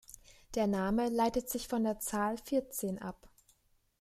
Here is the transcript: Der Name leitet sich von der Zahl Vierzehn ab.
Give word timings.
Der 0.55 0.65
Name 0.65 1.09
leitet 1.09 1.47
sich 1.47 1.67
von 1.67 1.83
der 1.83 1.99
Zahl 1.99 2.35
Vierzehn 2.39 2.97
ab. 2.99 3.29